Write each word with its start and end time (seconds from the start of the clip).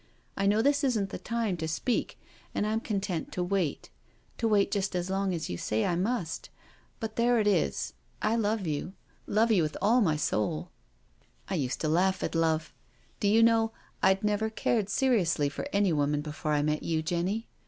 I 0.35 0.47
know 0.47 0.63
this 0.63 0.83
isn't 0.83 1.11
the 1.11 1.19
time 1.19 1.57
to 1.57 1.67
speak, 1.67 2.19
and 2.55 2.65
I'm 2.65 2.79
content 2.79 3.31
to 3.33 3.43
wait— 3.43 3.91
to 4.39 4.47
wait 4.47 4.71
just 4.71 4.95
as 4.95 5.11
long 5.11 5.31
as 5.31 5.47
you 5.47 5.59
say 5.59 5.85
I 5.85 5.95
must. 5.95 6.49
But 6.99 7.17
there 7.17 7.39
it 7.39 7.45
is— 7.45 7.93
I 8.19 8.35
love 8.35 8.65
you, 8.65 8.93
love 9.27 9.51
you 9.51 9.61
with 9.61 9.77
all 9.79 10.01
my 10.01 10.15
soul. 10.15 10.71
I 11.47 11.53
170 11.53 11.53
NO 11.53 11.53
SURRENDER 11.53 11.63
used 11.65 11.81
to 11.81 12.23
laugh 12.23 12.23
at 12.23 12.33
love. 12.33 12.73
Do 13.19 13.27
you 13.27 13.43
know, 13.43 13.73
Td 14.01 14.23
never 14.23 14.49
cared 14.49 14.89
seriously 14.89 15.49
for 15.49 15.67
any 15.71 15.93
woman 15.93 16.21
before 16.21 16.53
I 16.53 16.63
met 16.63 16.81
you, 16.81 17.03
Jenny? 17.03 17.47